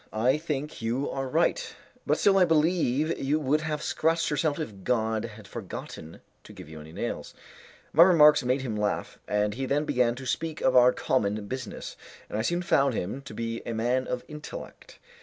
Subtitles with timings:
[0.11, 1.75] I think you are right,
[2.07, 6.67] but still I believe you would have scratched yourself if God had forgotten to give
[6.67, 7.35] you any nails."
[7.93, 11.95] My remarks made him laugh, and he then began to speak of our common business,
[12.29, 14.97] and I soon found him to be a man of intellect.